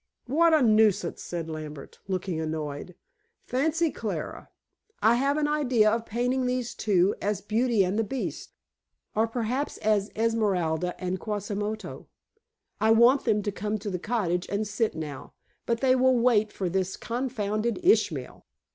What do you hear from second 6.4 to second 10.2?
these two as Beauty and the Beast, or perhaps as